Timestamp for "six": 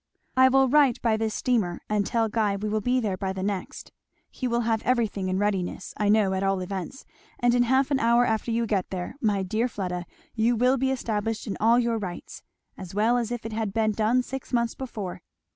14.23-14.51